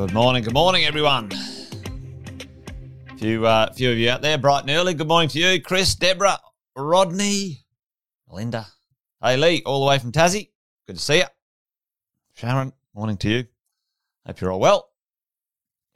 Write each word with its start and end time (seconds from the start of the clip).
Good 0.00 0.14
morning, 0.14 0.42
good 0.42 0.54
morning, 0.54 0.86
everyone. 0.86 1.30
Few, 3.18 3.44
uh, 3.44 3.70
few 3.74 3.92
of 3.92 3.98
you 3.98 4.08
out 4.08 4.22
there, 4.22 4.38
bright 4.38 4.62
and 4.62 4.70
early. 4.70 4.94
Good 4.94 5.06
morning 5.06 5.28
to 5.28 5.38
you, 5.38 5.60
Chris, 5.60 5.94
Deborah, 5.94 6.38
Rodney, 6.74 7.66
Melinda. 8.26 8.66
Hey, 9.22 9.36
Lee, 9.36 9.62
all 9.66 9.80
the 9.80 9.86
way 9.86 9.98
from 9.98 10.10
Tassie. 10.10 10.52
Good 10.86 10.96
to 10.96 11.02
see 11.02 11.18
you. 11.18 11.24
Sharon, 12.32 12.72
morning 12.94 13.18
to 13.18 13.28
you. 13.28 13.44
Hope 14.24 14.40
you're 14.40 14.50
all 14.50 14.58
well. 14.58 14.88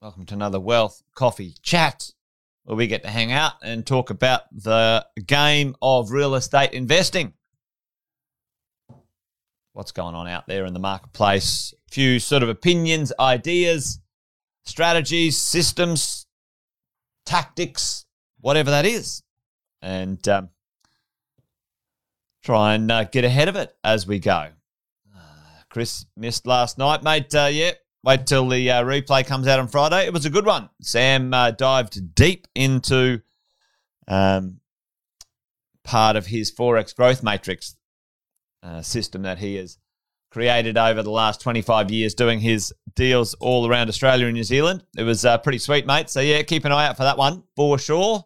Welcome 0.02 0.26
to 0.26 0.34
another 0.34 0.60
Wealth 0.60 1.02
Coffee 1.14 1.54
Chat, 1.62 2.10
where 2.64 2.76
we 2.76 2.86
get 2.86 3.04
to 3.04 3.10
hang 3.10 3.32
out 3.32 3.54
and 3.62 3.86
talk 3.86 4.10
about 4.10 4.42
the 4.52 5.06
game 5.24 5.76
of 5.80 6.10
real 6.10 6.34
estate 6.34 6.72
investing. 6.74 7.32
What's 9.72 9.92
going 9.92 10.14
on 10.14 10.28
out 10.28 10.46
there 10.46 10.66
in 10.66 10.74
the 10.74 10.78
marketplace? 10.78 11.72
Few 11.94 12.18
sort 12.18 12.42
of 12.42 12.48
opinions, 12.48 13.12
ideas, 13.20 14.00
strategies, 14.64 15.38
systems, 15.38 16.26
tactics, 17.24 18.04
whatever 18.40 18.72
that 18.72 18.84
is. 18.84 19.22
And 19.80 20.26
um, 20.26 20.48
try 22.42 22.74
and 22.74 22.90
uh, 22.90 23.04
get 23.04 23.24
ahead 23.24 23.46
of 23.46 23.54
it 23.54 23.76
as 23.84 24.08
we 24.08 24.18
go. 24.18 24.48
Uh, 25.14 25.20
Chris 25.70 26.04
missed 26.16 26.48
last 26.48 26.78
night, 26.78 27.04
mate. 27.04 27.32
Uh, 27.32 27.48
yeah, 27.52 27.70
wait 28.02 28.26
till 28.26 28.48
the 28.48 28.72
uh, 28.72 28.82
replay 28.82 29.24
comes 29.24 29.46
out 29.46 29.60
on 29.60 29.68
Friday. 29.68 30.04
It 30.04 30.12
was 30.12 30.26
a 30.26 30.30
good 30.30 30.46
one. 30.46 30.70
Sam 30.82 31.32
uh, 31.32 31.52
dived 31.52 32.16
deep 32.16 32.48
into 32.56 33.20
um, 34.08 34.58
part 35.84 36.16
of 36.16 36.26
his 36.26 36.50
Forex 36.50 36.92
growth 36.92 37.22
matrix 37.22 37.76
uh, 38.64 38.82
system 38.82 39.22
that 39.22 39.38
he 39.38 39.54
has 39.54 39.78
created 40.34 40.76
over 40.76 41.00
the 41.00 41.12
last 41.12 41.40
25 41.40 41.92
years 41.92 42.12
doing 42.12 42.40
his 42.40 42.74
deals 42.96 43.34
all 43.34 43.68
around 43.68 43.88
Australia 43.88 44.26
and 44.26 44.34
New 44.34 44.42
Zealand. 44.42 44.82
It 44.98 45.04
was 45.04 45.24
uh, 45.24 45.38
pretty 45.38 45.58
sweet, 45.58 45.86
mate. 45.86 46.10
So, 46.10 46.20
yeah, 46.20 46.42
keep 46.42 46.64
an 46.64 46.72
eye 46.72 46.88
out 46.88 46.96
for 46.96 47.04
that 47.04 47.16
one 47.16 47.44
for 47.54 47.78
sure. 47.78 48.24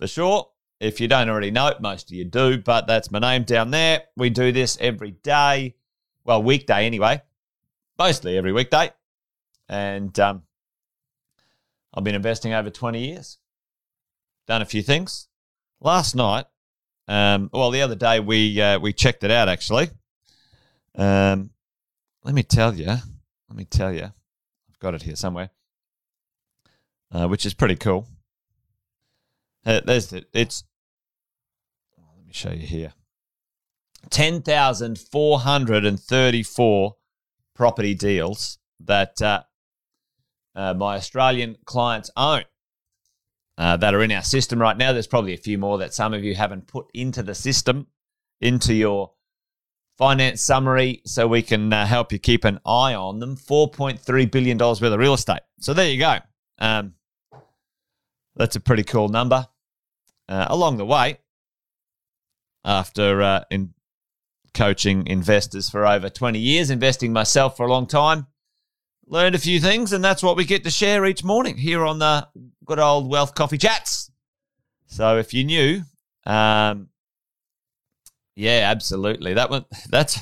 For 0.00 0.06
sure. 0.06 0.48
If 0.80 0.98
you 0.98 1.06
don't 1.06 1.28
already 1.28 1.50
know 1.50 1.66
it, 1.66 1.82
most 1.82 2.10
of 2.10 2.16
you 2.16 2.24
do, 2.24 2.56
but 2.56 2.86
that's 2.86 3.10
my 3.10 3.18
name 3.18 3.42
down 3.42 3.70
there. 3.70 4.04
We 4.16 4.30
do 4.30 4.50
this 4.50 4.78
every 4.80 5.10
day. 5.10 5.74
Well, 6.24 6.42
weekday 6.42 6.86
anyway. 6.86 7.20
Mostly 7.98 8.38
every 8.38 8.54
weekday. 8.54 8.90
And 9.68 10.18
um, 10.18 10.44
I've 11.92 12.04
been 12.04 12.14
investing 12.14 12.54
over 12.54 12.70
20 12.70 13.08
years. 13.08 13.36
Done 14.46 14.62
a 14.62 14.66
few 14.66 14.82
things. 14.82 15.28
Last 15.82 16.16
night, 16.16 16.46
um, 17.08 17.50
well, 17.52 17.70
the 17.70 17.82
other 17.82 17.94
day 17.94 18.20
we 18.20 18.58
uh, 18.60 18.78
we 18.78 18.94
checked 18.94 19.22
it 19.22 19.30
out 19.30 19.50
actually. 19.50 19.90
Um, 20.98 21.50
let 22.24 22.34
me 22.34 22.42
tell 22.42 22.74
you. 22.74 22.86
Let 22.86 23.56
me 23.56 23.64
tell 23.64 23.94
you. 23.94 24.02
I've 24.02 24.78
got 24.80 24.94
it 24.94 25.02
here 25.02 25.16
somewhere, 25.16 25.50
uh, 27.12 27.28
which 27.28 27.46
is 27.46 27.54
pretty 27.54 27.76
cool. 27.76 28.08
Uh, 29.64 29.80
there's 29.84 30.08
the, 30.08 30.24
it's. 30.34 30.64
Let 31.96 32.26
me 32.26 32.32
show 32.32 32.50
you 32.50 32.66
here. 32.66 32.92
Ten 34.10 34.42
thousand 34.42 34.98
four 34.98 35.38
hundred 35.38 35.86
and 35.86 36.00
thirty-four 36.00 36.96
property 37.54 37.94
deals 37.94 38.58
that 38.80 39.22
uh, 39.22 39.42
uh, 40.54 40.74
my 40.74 40.96
Australian 40.96 41.56
clients 41.64 42.10
own 42.16 42.42
uh, 43.56 43.76
that 43.76 43.94
are 43.94 44.02
in 44.02 44.12
our 44.12 44.22
system 44.22 44.60
right 44.60 44.76
now. 44.76 44.92
There's 44.92 45.06
probably 45.06 45.34
a 45.34 45.38
few 45.38 45.58
more 45.58 45.78
that 45.78 45.94
some 45.94 46.12
of 46.12 46.24
you 46.24 46.34
haven't 46.34 46.66
put 46.66 46.86
into 46.92 47.22
the 47.22 47.34
system, 47.34 47.86
into 48.40 48.74
your 48.74 49.12
finance 49.98 50.40
summary, 50.40 51.02
so 51.04 51.26
we 51.26 51.42
can 51.42 51.72
uh, 51.72 51.84
help 51.84 52.12
you 52.12 52.18
keep 52.18 52.44
an 52.44 52.60
eye 52.64 52.94
on 52.94 53.18
them. 53.18 53.36
$4.3 53.36 54.30
billion 54.30 54.56
worth 54.56 54.80
of 54.80 54.98
real 54.98 55.14
estate. 55.14 55.40
So 55.60 55.74
there 55.74 55.90
you 55.90 55.98
go. 55.98 56.18
Um, 56.58 56.94
that's 58.36 58.56
a 58.56 58.60
pretty 58.60 58.84
cool 58.84 59.08
number. 59.08 59.46
Uh, 60.28 60.46
along 60.48 60.76
the 60.76 60.86
way, 60.86 61.18
after 62.64 63.22
uh, 63.22 63.44
in 63.50 63.74
coaching 64.54 65.06
investors 65.06 65.68
for 65.68 65.86
over 65.86 66.08
20 66.08 66.38
years, 66.38 66.70
investing 66.70 67.12
myself 67.12 67.56
for 67.56 67.66
a 67.66 67.70
long 67.70 67.86
time, 67.86 68.26
learned 69.06 69.34
a 69.34 69.38
few 69.38 69.58
things, 69.58 69.92
and 69.92 70.04
that's 70.04 70.22
what 70.22 70.36
we 70.36 70.44
get 70.44 70.64
to 70.64 70.70
share 70.70 71.06
each 71.06 71.24
morning 71.24 71.56
here 71.56 71.84
on 71.84 71.98
the 71.98 72.28
good 72.64 72.78
old 72.78 73.10
Wealth 73.10 73.34
Coffee 73.34 73.58
Chats. 73.58 74.10
So 74.86 75.18
if 75.18 75.34
you're 75.34 75.44
new, 75.44 75.82
um, 76.26 76.88
yeah, 78.38 78.70
absolutely. 78.70 79.34
That 79.34 79.50
one, 79.50 79.64
that's 79.90 80.20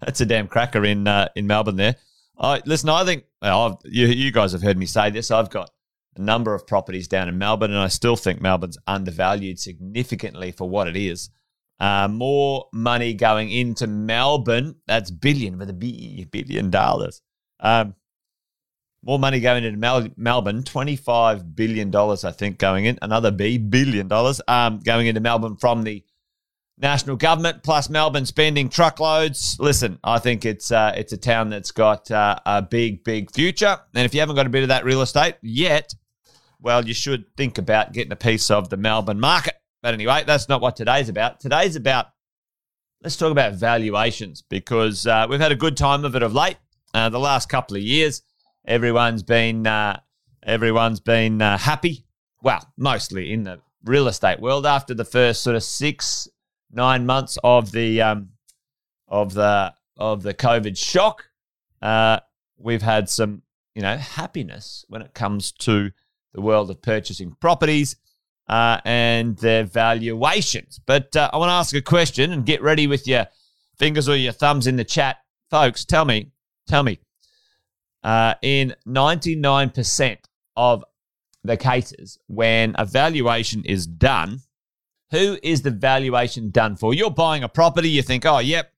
that's 0.00 0.20
a 0.20 0.26
damn 0.26 0.48
cracker 0.48 0.84
in 0.84 1.06
uh, 1.06 1.28
in 1.36 1.46
Melbourne. 1.46 1.76
There, 1.76 1.94
I 2.38 2.60
listen. 2.66 2.88
I 2.88 3.04
think 3.04 3.24
well, 3.40 3.80
you 3.84 4.08
you 4.08 4.32
guys 4.32 4.52
have 4.52 4.62
heard 4.62 4.76
me 4.76 4.86
say 4.86 5.10
this. 5.10 5.30
I've 5.30 5.50
got 5.50 5.70
a 6.16 6.20
number 6.20 6.54
of 6.54 6.66
properties 6.66 7.06
down 7.06 7.28
in 7.28 7.38
Melbourne, 7.38 7.70
and 7.70 7.80
I 7.80 7.88
still 7.88 8.16
think 8.16 8.40
Melbourne's 8.40 8.78
undervalued 8.86 9.60
significantly 9.60 10.50
for 10.50 10.68
what 10.68 10.88
it 10.88 10.96
is. 10.96 11.30
Uh, 11.78 12.08
more 12.08 12.66
money 12.72 13.14
going 13.14 13.50
into 13.50 13.86
Melbourne. 13.86 14.76
That's 14.86 15.10
billion 15.10 15.56
with 15.56 15.70
a 15.70 15.72
B, 15.72 16.26
billion 16.30 16.70
dollars. 16.70 17.22
Um, 17.60 17.94
more 19.04 19.18
money 19.18 19.40
going 19.40 19.64
into 19.64 19.78
Mel- 19.78 20.08
Melbourne, 20.16 20.62
$25 20.62 21.56
billion, 21.56 21.94
I 21.94 22.30
think, 22.30 22.58
going 22.58 22.84
in. 22.84 23.00
Another 23.02 23.32
B, 23.32 23.58
billion 23.58 24.06
dollars 24.06 24.40
um, 24.46 24.78
going 24.78 25.08
into 25.08 25.20
Melbourne 25.20 25.56
from 25.56 25.82
the 25.82 26.04
national 26.82 27.16
government, 27.16 27.62
plus 27.62 27.88
Melbourne 27.88 28.26
spending 28.26 28.68
truckloads. 28.68 29.56
Listen, 29.58 29.98
I 30.04 30.18
think 30.18 30.44
it's 30.44 30.70
uh, 30.70 30.92
it's 30.96 31.12
a 31.12 31.16
town 31.16 31.48
that's 31.50 31.70
got 31.70 32.10
uh, 32.10 32.36
a 32.44 32.60
big, 32.60 33.04
big 33.04 33.32
future. 33.32 33.78
And 33.94 34.04
if 34.04 34.12
you 34.12 34.20
haven't 34.20 34.36
got 34.36 34.46
a 34.46 34.50
bit 34.50 34.62
of 34.62 34.68
that 34.68 34.84
real 34.84 35.02
estate 35.02 35.36
yet, 35.40 35.94
well, 36.60 36.84
you 36.84 36.94
should 36.94 37.24
think 37.36 37.56
about 37.56 37.92
getting 37.92 38.12
a 38.12 38.16
piece 38.16 38.50
of 38.50 38.68
the 38.68 38.76
Melbourne 38.76 39.20
market. 39.20 39.54
But 39.82 39.94
anyway, 39.94 40.24
that's 40.26 40.48
not 40.48 40.60
what 40.60 40.76
today's 40.76 41.08
about. 41.08 41.40
Today's 41.40 41.74
about, 41.74 42.06
let's 43.02 43.16
talk 43.16 43.32
about 43.32 43.54
valuations 43.54 44.42
because 44.42 45.06
uh, 45.06 45.26
we've 45.28 45.40
had 45.40 45.52
a 45.52 45.56
good 45.56 45.76
time 45.76 46.04
of 46.04 46.14
it 46.14 46.22
of 46.22 46.34
late. 46.34 46.56
Uh, 46.94 47.08
the 47.08 47.18
last 47.18 47.48
couple 47.48 47.76
of 47.76 47.82
years, 47.82 48.22
Everyone's 48.64 49.24
been 49.24 49.66
uh, 49.66 50.00
everyone's 50.42 51.00
been 51.00 51.42
uh, 51.42 51.58
happy. 51.58 52.04
Well, 52.42 52.64
mostly 52.76 53.32
in 53.32 53.42
the 53.44 53.60
real 53.84 54.06
estate 54.06 54.40
world 54.40 54.66
after 54.66 54.94
the 54.94 55.04
first 55.04 55.42
sort 55.42 55.56
of 55.56 55.64
six 55.64 56.28
nine 56.72 57.06
months 57.06 57.38
of 57.44 57.72
the 57.72 58.00
um, 58.02 58.30
of 59.08 59.34
the 59.34 59.74
of 59.96 60.22
the 60.22 60.34
COVID 60.34 60.76
shock. 60.76 61.26
Uh, 61.80 62.20
we've 62.58 62.82
had 62.82 63.08
some 63.08 63.42
you 63.74 63.82
know 63.82 63.96
happiness 63.96 64.84
when 64.88 65.02
it 65.02 65.14
comes 65.14 65.52
to 65.52 65.90
the 66.32 66.40
world 66.40 66.70
of 66.70 66.80
purchasing 66.80 67.36
properties 67.40 67.96
uh, 68.48 68.80
and 68.84 69.36
their 69.38 69.64
valuations. 69.64 70.80
But 70.84 71.14
uh, 71.14 71.30
I 71.32 71.36
want 71.36 71.50
to 71.50 71.54
ask 71.54 71.74
a 71.74 71.82
question 71.82 72.32
and 72.32 72.46
get 72.46 72.62
ready 72.62 72.86
with 72.86 73.06
your 73.06 73.26
fingers 73.78 74.08
or 74.08 74.16
your 74.16 74.32
thumbs 74.32 74.66
in 74.66 74.76
the 74.76 74.84
chat, 74.84 75.18
folks. 75.50 75.84
Tell 75.84 76.04
me, 76.04 76.32
tell 76.66 76.82
me, 76.82 76.98
uh, 78.02 78.34
in 78.42 78.74
99% 78.86 80.18
of 80.56 80.84
the 81.44 81.56
cases 81.56 82.18
when 82.26 82.74
a 82.78 82.84
valuation 82.84 83.64
is 83.64 83.86
done, 83.86 84.40
who 85.12 85.38
is 85.42 85.62
the 85.62 85.70
valuation 85.70 86.50
done 86.50 86.74
for? 86.74 86.94
You're 86.94 87.10
buying 87.10 87.44
a 87.44 87.48
property, 87.48 87.90
you 87.90 88.02
think, 88.02 88.24
oh, 88.26 88.38
yep, 88.38 88.72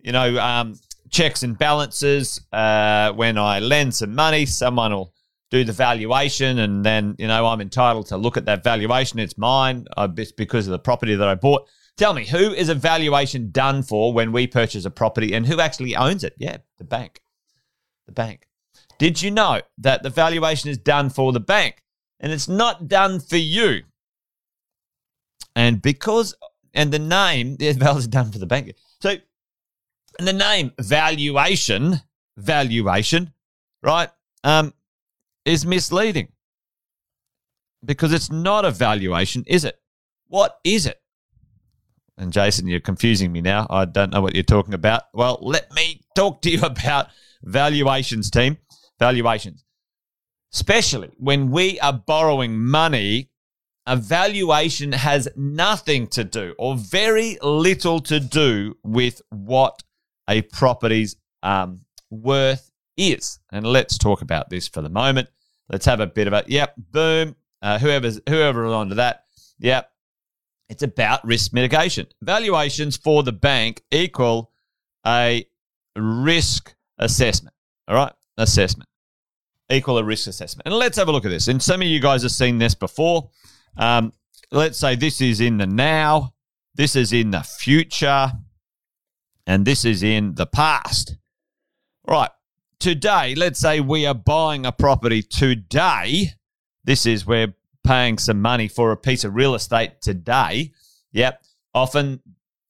you 0.00 0.12
know, 0.12 0.38
um, 0.38 0.80
checks 1.10 1.42
and 1.42 1.56
balances. 1.56 2.40
Uh, 2.50 3.12
when 3.12 3.36
I 3.36 3.60
lend 3.60 3.94
some 3.94 4.14
money, 4.14 4.46
someone 4.46 4.92
will 4.92 5.12
do 5.50 5.64
the 5.64 5.72
valuation, 5.72 6.58
and 6.58 6.84
then, 6.84 7.14
you 7.18 7.28
know, 7.28 7.46
I'm 7.46 7.60
entitled 7.60 8.06
to 8.06 8.16
look 8.16 8.38
at 8.38 8.46
that 8.46 8.64
valuation. 8.64 9.18
It's 9.18 9.36
mine 9.36 9.86
it's 10.16 10.32
because 10.32 10.66
of 10.66 10.72
the 10.72 10.78
property 10.78 11.14
that 11.14 11.28
I 11.28 11.34
bought. 11.34 11.68
Tell 11.98 12.14
me, 12.14 12.26
who 12.26 12.52
is 12.52 12.70
a 12.70 12.74
valuation 12.74 13.50
done 13.50 13.82
for 13.82 14.12
when 14.14 14.32
we 14.32 14.46
purchase 14.46 14.86
a 14.86 14.90
property 14.90 15.34
and 15.34 15.46
who 15.46 15.60
actually 15.60 15.96
owns 15.96 16.24
it? 16.24 16.34
Yeah, 16.38 16.58
the 16.78 16.84
bank. 16.84 17.20
The 18.06 18.12
bank. 18.12 18.46
Did 18.98 19.20
you 19.20 19.30
know 19.30 19.60
that 19.78 20.02
the 20.02 20.10
valuation 20.10 20.70
is 20.70 20.78
done 20.78 21.10
for 21.10 21.32
the 21.32 21.40
bank 21.40 21.82
and 22.20 22.32
it's 22.32 22.48
not 22.48 22.88
done 22.88 23.20
for 23.20 23.36
you? 23.36 23.82
And 25.58 25.82
because, 25.82 26.36
and 26.72 26.92
the 26.92 27.00
name, 27.00 27.56
the 27.58 27.72
valuation 27.72 27.98
is 27.98 28.06
done 28.06 28.30
for 28.30 28.38
the 28.38 28.46
bank. 28.46 28.74
So, 29.00 29.16
and 30.18 30.28
the 30.28 30.32
name 30.32 30.72
valuation, 30.80 32.00
valuation, 32.36 33.32
right, 33.82 34.08
um, 34.44 34.72
is 35.44 35.66
misleading 35.66 36.28
because 37.84 38.12
it's 38.12 38.30
not 38.30 38.64
a 38.64 38.70
valuation, 38.70 39.42
is 39.48 39.64
it? 39.64 39.80
What 40.28 40.60
is 40.62 40.86
it? 40.86 41.00
And 42.16 42.32
Jason, 42.32 42.68
you're 42.68 42.80
confusing 42.80 43.32
me 43.32 43.40
now. 43.40 43.66
I 43.68 43.84
don't 43.84 44.12
know 44.12 44.20
what 44.20 44.34
you're 44.34 44.44
talking 44.44 44.74
about. 44.74 45.04
Well, 45.12 45.38
let 45.40 45.72
me 45.74 46.02
talk 46.14 46.40
to 46.42 46.50
you 46.50 46.60
about 46.62 47.08
valuations, 47.42 48.30
team 48.30 48.58
valuations. 49.00 49.64
Especially 50.52 51.10
when 51.16 51.50
we 51.50 51.80
are 51.80 51.92
borrowing 51.92 52.60
money, 52.60 53.30
a 53.88 53.96
valuation 53.96 54.92
has 54.92 55.28
nothing 55.34 56.06
to 56.08 56.22
do 56.22 56.54
or 56.58 56.76
very 56.76 57.38
little 57.42 58.00
to 58.00 58.20
do 58.20 58.76
with 58.84 59.22
what 59.30 59.82
a 60.28 60.42
property's 60.42 61.16
um, 61.42 61.80
worth 62.10 62.70
is. 62.96 63.40
And 63.50 63.66
let's 63.66 63.96
talk 63.96 64.22
about 64.22 64.50
this 64.50 64.68
for 64.68 64.82
the 64.82 64.88
moment. 64.88 65.28
Let's 65.70 65.86
have 65.86 66.00
a 66.00 66.06
bit 66.06 66.26
of 66.26 66.32
a 66.34 66.44
yep, 66.46 66.74
boom. 66.76 67.34
Uh, 67.60 67.78
whoever's 67.78 68.20
whoever 68.28 68.66
is 68.66 68.72
onto 68.72 68.94
that, 68.96 69.24
yep. 69.58 69.90
It's 70.68 70.82
about 70.82 71.24
risk 71.24 71.54
mitigation. 71.54 72.06
Valuations 72.22 72.96
for 72.98 73.22
the 73.22 73.32
bank 73.32 73.82
equal 73.90 74.52
a 75.06 75.48
risk 75.96 76.74
assessment. 76.98 77.54
All 77.88 77.96
right, 77.96 78.12
assessment 78.36 78.88
equal 79.70 79.98
a 79.98 80.04
risk 80.04 80.28
assessment. 80.28 80.66
And 80.66 80.74
let's 80.74 80.96
have 80.96 81.08
a 81.08 81.12
look 81.12 81.24
at 81.24 81.30
this. 81.30 81.48
And 81.48 81.62
some 81.62 81.82
of 81.82 81.88
you 81.88 82.00
guys 82.00 82.22
have 82.22 82.32
seen 82.32 82.58
this 82.58 82.74
before. 82.74 83.30
Um, 83.76 84.12
let's 84.50 84.78
say 84.78 84.96
this 84.96 85.20
is 85.20 85.40
in 85.40 85.58
the 85.58 85.66
now, 85.66 86.34
this 86.74 86.96
is 86.96 87.12
in 87.12 87.30
the 87.30 87.42
future, 87.42 88.32
and 89.46 89.64
this 89.64 89.84
is 89.84 90.02
in 90.02 90.34
the 90.34 90.46
past. 90.46 91.16
Right. 92.06 92.30
Today, 92.78 93.34
let's 93.34 93.58
say 93.58 93.80
we 93.80 94.06
are 94.06 94.14
buying 94.14 94.64
a 94.64 94.72
property 94.72 95.22
today. 95.22 96.34
This 96.84 97.06
is 97.06 97.26
we're 97.26 97.54
paying 97.84 98.18
some 98.18 98.40
money 98.40 98.68
for 98.68 98.92
a 98.92 98.96
piece 98.96 99.24
of 99.24 99.34
real 99.34 99.54
estate 99.54 100.00
today. 100.00 100.72
Yep. 101.12 101.42
Often 101.74 102.20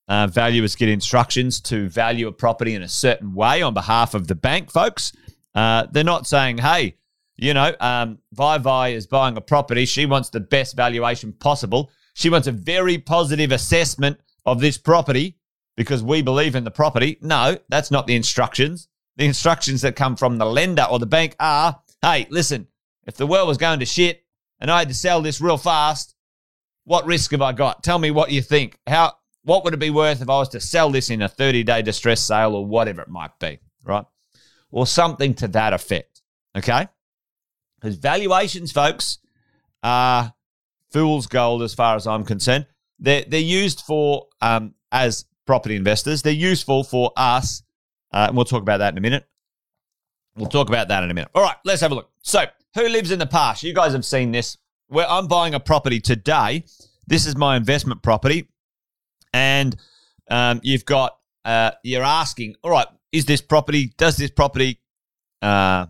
uh, 0.08 0.26
valuers 0.28 0.76
get 0.76 0.88
instructions 0.88 1.60
to 1.60 1.88
value 1.88 2.28
a 2.28 2.32
property 2.32 2.74
in 2.74 2.82
a 2.82 2.88
certain 2.88 3.34
way 3.34 3.60
on 3.60 3.74
behalf 3.74 4.14
of 4.14 4.26
the 4.26 4.34
bank, 4.34 4.70
folks. 4.70 5.12
Uh, 5.54 5.86
they're 5.90 6.04
not 6.04 6.26
saying, 6.26 6.58
hey, 6.58 6.96
you 7.38 7.54
know, 7.54 7.72
um, 7.80 8.18
Vi 8.32 8.58
Vi 8.58 8.88
is 8.88 9.06
buying 9.06 9.36
a 9.36 9.40
property. 9.40 9.86
She 9.86 10.06
wants 10.06 10.28
the 10.28 10.40
best 10.40 10.76
valuation 10.76 11.32
possible. 11.32 11.90
She 12.14 12.30
wants 12.30 12.48
a 12.48 12.52
very 12.52 12.98
positive 12.98 13.52
assessment 13.52 14.18
of 14.44 14.60
this 14.60 14.76
property 14.76 15.38
because 15.76 16.02
we 16.02 16.20
believe 16.20 16.56
in 16.56 16.64
the 16.64 16.70
property. 16.70 17.16
No, 17.22 17.56
that's 17.68 17.92
not 17.92 18.08
the 18.08 18.16
instructions. 18.16 18.88
The 19.16 19.24
instructions 19.24 19.82
that 19.82 19.94
come 19.94 20.16
from 20.16 20.38
the 20.38 20.46
lender 20.46 20.86
or 20.90 20.98
the 20.98 21.06
bank 21.06 21.36
are 21.38 21.80
hey, 22.02 22.26
listen, 22.30 22.66
if 23.06 23.16
the 23.16 23.26
world 23.26 23.48
was 23.48 23.58
going 23.58 23.80
to 23.80 23.86
shit 23.86 24.24
and 24.60 24.70
I 24.70 24.80
had 24.80 24.88
to 24.88 24.94
sell 24.94 25.22
this 25.22 25.40
real 25.40 25.56
fast, 25.56 26.14
what 26.84 27.06
risk 27.06 27.30
have 27.30 27.42
I 27.42 27.52
got? 27.52 27.82
Tell 27.82 27.98
me 27.98 28.10
what 28.10 28.30
you 28.30 28.42
think. 28.42 28.78
How 28.86 29.14
what 29.42 29.64
would 29.64 29.74
it 29.74 29.78
be 29.78 29.90
worth 29.90 30.20
if 30.20 30.28
I 30.28 30.38
was 30.38 30.48
to 30.50 30.60
sell 30.60 30.90
this 30.90 31.10
in 31.10 31.22
a 31.22 31.28
30-day 31.28 31.82
distress 31.82 32.20
sale 32.20 32.54
or 32.54 32.66
whatever 32.66 33.00
it 33.02 33.08
might 33.08 33.38
be, 33.38 33.60
right? 33.84 34.04
Or 34.70 34.86
something 34.86 35.34
to 35.34 35.48
that 35.48 35.72
effect. 35.72 36.22
Okay? 36.56 36.88
Because 37.80 37.96
valuations, 37.96 38.72
folks, 38.72 39.18
are 39.82 40.34
fool's 40.92 41.26
gold 41.26 41.62
as 41.62 41.74
far 41.74 41.96
as 41.96 42.06
I'm 42.06 42.24
concerned. 42.24 42.66
They're, 42.98 43.24
they're 43.26 43.40
used 43.40 43.80
for, 43.82 44.26
um, 44.40 44.74
as 44.90 45.26
property 45.46 45.76
investors, 45.76 46.22
they're 46.22 46.32
useful 46.32 46.84
for 46.84 47.12
us. 47.16 47.62
Uh, 48.12 48.26
and 48.28 48.36
we'll 48.36 48.44
talk 48.44 48.62
about 48.62 48.78
that 48.78 48.94
in 48.94 48.98
a 48.98 49.00
minute. 49.00 49.26
We'll 50.36 50.48
talk 50.48 50.68
about 50.68 50.88
that 50.88 51.02
in 51.02 51.10
a 51.10 51.14
minute. 51.14 51.30
All 51.34 51.42
right, 51.42 51.56
let's 51.64 51.80
have 51.80 51.92
a 51.92 51.94
look. 51.94 52.10
So, 52.22 52.44
who 52.74 52.88
lives 52.88 53.10
in 53.10 53.18
the 53.18 53.26
past? 53.26 53.62
You 53.62 53.74
guys 53.74 53.92
have 53.92 54.04
seen 54.04 54.30
this. 54.30 54.56
Where 54.88 55.08
I'm 55.08 55.26
buying 55.26 55.54
a 55.54 55.60
property 55.60 56.00
today. 56.00 56.64
This 57.06 57.26
is 57.26 57.36
my 57.36 57.56
investment 57.56 58.02
property. 58.02 58.48
And 59.32 59.76
um, 60.30 60.60
you've 60.62 60.84
got, 60.84 61.18
uh, 61.44 61.72
you're 61.82 62.02
asking, 62.02 62.56
all 62.62 62.70
right, 62.70 62.86
is 63.12 63.24
this 63.24 63.40
property, 63.40 63.92
does 63.98 64.16
this 64.16 64.30
property 64.30 64.80
uh, 65.42 65.86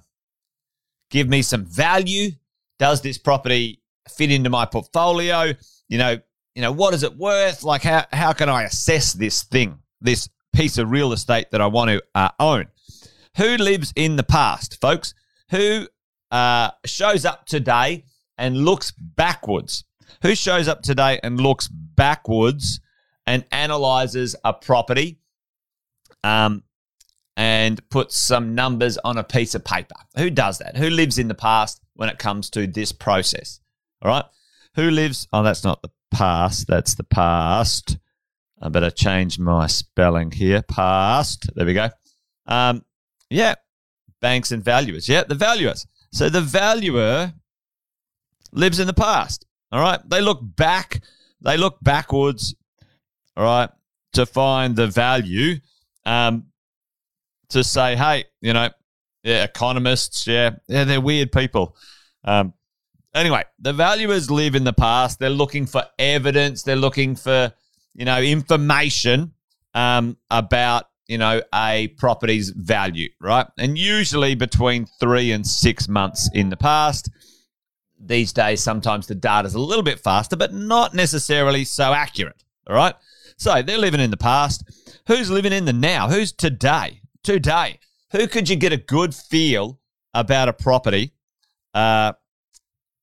give 1.10 1.28
me 1.28 1.42
some 1.42 1.64
value? 1.64 2.30
Does 2.78 3.00
this 3.00 3.18
property 3.18 3.82
fit 4.08 4.30
into 4.30 4.50
my 4.50 4.66
portfolio? 4.66 5.52
You 5.88 5.98
know, 5.98 6.18
you 6.54 6.62
know, 6.62 6.72
what 6.72 6.94
is 6.94 7.02
it 7.02 7.16
worth? 7.16 7.62
Like, 7.62 7.82
how, 7.82 8.04
how 8.12 8.32
can 8.32 8.48
I 8.48 8.64
assess 8.64 9.12
this 9.12 9.42
thing, 9.42 9.78
this 10.00 10.28
piece 10.52 10.78
of 10.78 10.90
real 10.90 11.12
estate 11.12 11.50
that 11.52 11.60
I 11.60 11.66
want 11.66 11.90
to 11.90 12.02
uh, 12.14 12.30
own? 12.38 12.66
Who 13.36 13.56
lives 13.56 13.92
in 13.94 14.16
the 14.16 14.24
past, 14.24 14.80
folks? 14.80 15.14
Who 15.50 15.86
uh, 16.30 16.70
shows 16.84 17.24
up 17.24 17.46
today 17.46 18.04
and 18.36 18.64
looks 18.64 18.90
backwards? 18.90 19.84
Who 20.22 20.34
shows 20.34 20.68
up 20.68 20.82
today 20.82 21.20
and 21.22 21.40
looks 21.40 21.68
backwards 21.68 22.80
and 23.26 23.44
analyzes 23.52 24.34
a 24.44 24.52
property 24.52 25.20
um, 26.24 26.62
and 27.38 27.88
puts 27.88 28.18
some 28.18 28.56
numbers 28.56 28.98
on 28.98 29.16
a 29.16 29.22
piece 29.22 29.54
of 29.54 29.64
paper. 29.64 29.94
Who 30.16 30.28
does 30.28 30.58
that? 30.58 30.76
Who 30.76 30.90
lives 30.90 31.18
in 31.18 31.28
the 31.28 31.34
past 31.34 31.80
when 31.94 32.08
it 32.08 32.18
comes 32.18 32.50
to 32.50 32.66
this 32.66 32.90
process? 32.90 33.60
All 34.02 34.10
right. 34.10 34.24
Who 34.74 34.90
lives? 34.90 35.28
Oh, 35.32 35.44
that's 35.44 35.62
not 35.62 35.80
the 35.80 35.90
past. 36.10 36.66
That's 36.66 36.96
the 36.96 37.04
past. 37.04 37.96
I 38.60 38.68
better 38.70 38.90
change 38.90 39.38
my 39.38 39.68
spelling 39.68 40.32
here. 40.32 40.62
Past. 40.62 41.48
There 41.54 41.64
we 41.64 41.74
go. 41.74 41.90
Um, 42.46 42.84
yeah. 43.30 43.54
Banks 44.20 44.50
and 44.50 44.64
valuers. 44.64 45.08
Yeah, 45.08 45.22
the 45.22 45.36
valuers. 45.36 45.86
So 46.12 46.28
the 46.28 46.40
valuer 46.40 47.32
lives 48.50 48.80
in 48.80 48.88
the 48.88 48.94
past. 48.94 49.46
All 49.70 49.80
right. 49.80 50.00
They 50.08 50.20
look 50.20 50.40
back. 50.42 51.02
They 51.40 51.56
look 51.56 51.78
backwards. 51.82 52.56
All 53.36 53.44
right. 53.44 53.70
To 54.14 54.26
find 54.26 54.74
the 54.74 54.88
value. 54.88 55.60
Um, 56.04 56.46
to 57.50 57.64
say, 57.64 57.96
hey, 57.96 58.24
you 58.40 58.52
know, 58.52 58.70
yeah, 59.22 59.44
economists, 59.44 60.26
yeah, 60.26 60.50
yeah, 60.68 60.84
they're 60.84 61.00
weird 61.00 61.32
people. 61.32 61.76
Um, 62.24 62.54
anyway, 63.14 63.44
the 63.58 63.72
valuers 63.72 64.30
live 64.30 64.54
in 64.54 64.64
the 64.64 64.72
past. 64.72 65.18
They're 65.18 65.30
looking 65.30 65.66
for 65.66 65.84
evidence. 65.98 66.62
They're 66.62 66.76
looking 66.76 67.16
for, 67.16 67.52
you 67.94 68.04
know, 68.04 68.20
information 68.20 69.32
um, 69.74 70.16
about, 70.30 70.84
you 71.06 71.18
know, 71.18 71.42
a 71.54 71.88
property's 71.98 72.50
value, 72.50 73.08
right? 73.20 73.46
And 73.58 73.78
usually 73.78 74.34
between 74.34 74.86
three 75.00 75.32
and 75.32 75.46
six 75.46 75.88
months 75.88 76.30
in 76.32 76.50
the 76.50 76.56
past. 76.56 77.10
These 78.00 78.32
days, 78.32 78.62
sometimes 78.62 79.08
the 79.08 79.16
data's 79.16 79.54
a 79.54 79.60
little 79.60 79.82
bit 79.82 79.98
faster, 79.98 80.36
but 80.36 80.54
not 80.54 80.94
necessarily 80.94 81.64
so 81.64 81.92
accurate. 81.92 82.44
All 82.68 82.76
right. 82.76 82.94
So 83.36 83.60
they're 83.62 83.78
living 83.78 84.00
in 84.00 84.10
the 84.10 84.16
past. 84.16 84.62
Who's 85.08 85.30
living 85.30 85.52
in 85.52 85.64
the 85.64 85.72
now? 85.72 86.08
Who's 86.08 86.30
today? 86.30 87.00
Today. 87.22 87.78
Who 88.12 88.26
could 88.26 88.48
you 88.48 88.56
get 88.56 88.72
a 88.72 88.76
good 88.76 89.14
feel 89.14 89.80
about 90.14 90.48
a 90.48 90.52
property 90.52 91.12
uh, 91.74 92.12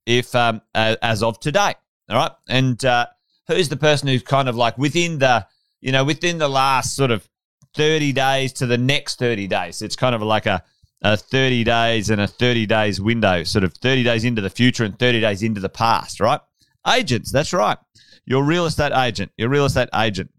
if 0.05 0.33
um, 0.35 0.61
as 0.73 1.21
of 1.21 1.39
today? 1.39 1.75
All 2.09 2.17
right, 2.17 2.31
and 2.49 2.83
uh, 2.85 3.07
who's 3.47 3.69
the 3.69 3.77
person 3.77 4.07
who's 4.07 4.23
kind 4.23 4.49
of 4.49 4.55
like 4.55 4.77
within 4.77 5.19
the 5.19 5.47
you 5.81 5.91
know 5.91 6.03
within 6.03 6.37
the 6.37 6.49
last 6.49 6.95
sort 6.95 7.11
of 7.11 7.27
thirty 7.75 8.11
days 8.11 8.53
to 8.53 8.65
the 8.65 8.77
next 8.77 9.19
thirty 9.19 9.47
days? 9.47 9.81
It's 9.81 9.95
kind 9.95 10.15
of 10.15 10.21
like 10.21 10.45
a 10.45 10.63
a 11.05 11.15
30 11.15 11.63
days 11.63 12.09
and 12.09 12.19
a 12.19 12.27
30 12.27 12.65
days 12.65 12.99
window, 12.99 13.43
sort 13.43 13.63
of 13.63 13.73
30 13.75 14.03
days 14.03 14.23
into 14.23 14.41
the 14.41 14.49
future 14.49 14.83
and 14.83 14.97
30 14.97 15.21
days 15.21 15.43
into 15.43 15.61
the 15.61 15.69
past, 15.69 16.19
right? 16.19 16.39
Agents, 16.87 17.31
that's 17.31 17.53
right. 17.53 17.77
Your 18.25 18.43
real 18.43 18.65
estate 18.65 18.91
agent, 18.91 19.31
your 19.37 19.49
real 19.49 19.65
estate 19.65 19.89
agent. 19.93 20.31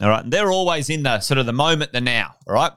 All 0.00 0.08
right. 0.08 0.24
And 0.24 0.32
they're 0.32 0.50
always 0.50 0.90
in 0.90 1.02
the 1.02 1.20
sort 1.20 1.38
of 1.38 1.46
the 1.46 1.52
moment, 1.52 1.92
the 1.92 2.00
now. 2.00 2.34
All 2.46 2.54
right. 2.54 2.72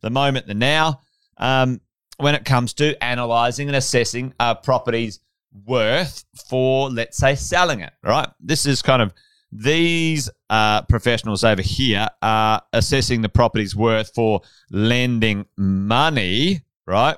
The 0.00 0.10
moment, 0.10 0.46
the 0.46 0.54
now. 0.54 1.00
Um, 1.38 1.80
when 2.18 2.34
it 2.34 2.44
comes 2.44 2.74
to 2.74 3.02
analyzing 3.02 3.68
and 3.68 3.76
assessing 3.76 4.34
a 4.38 4.54
property's 4.54 5.20
worth 5.66 6.24
for, 6.48 6.90
let's 6.90 7.18
say, 7.18 7.34
selling 7.34 7.80
it. 7.80 7.92
All 8.04 8.10
right. 8.10 8.28
This 8.40 8.66
is 8.66 8.82
kind 8.82 9.02
of 9.02 9.12
these 9.50 10.30
uh, 10.48 10.82
professionals 10.82 11.44
over 11.44 11.60
here 11.60 12.08
are 12.22 12.62
assessing 12.72 13.20
the 13.20 13.28
property's 13.28 13.76
worth 13.76 14.14
for 14.14 14.40
lending 14.70 15.46
money. 15.56 16.62
Right. 16.86 17.16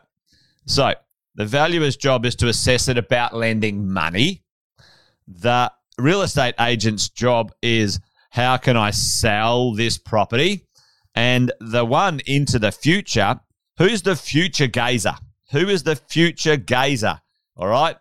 So 0.67 0.95
the 1.37 1.45
valuer's 1.47 1.97
job 1.97 2.27
is 2.27 2.35
to 2.37 2.49
assess 2.49 2.89
it 2.89 2.99
about 2.99 3.35
lending 3.35 3.89
money. 3.89 4.43
The 5.29 5.71
real 5.99 6.23
estate 6.23 6.55
agent's 6.59 7.09
job 7.09 7.53
is 7.63 8.01
how 8.35 8.57
can 8.57 8.77
I 8.77 8.91
sell 8.91 9.75
this 9.75 9.97
property? 9.97 10.67
And 11.15 11.53
the 11.61 11.85
one 11.85 12.19
into 12.27 12.59
the 12.59 12.73
future, 12.73 13.39
who's 13.79 14.03
the 14.03 14.17
future 14.17 14.67
gazer? 14.67 15.15
Who 15.53 15.69
is 15.69 15.85
the 15.85 15.95
future 15.95 16.57
gazer? 16.57 17.21
All 17.57 17.69
right. 17.69 17.95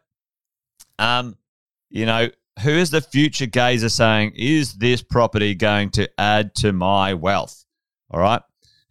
Um, 0.98 1.38
you 1.92 2.08
know, 2.08 2.30
who 2.64 2.72
is 2.72 2.90
the 2.90 3.02
future 3.02 3.46
gazer 3.46 3.90
saying, 3.90 4.32
is 4.36 4.74
this 4.74 5.04
property 5.04 5.54
going 5.54 5.92
to 5.92 6.10
add 6.20 6.56
to 6.56 6.74
my 6.74 7.14
wealth? 7.14 7.64
All 8.10 8.20
right. 8.20 8.42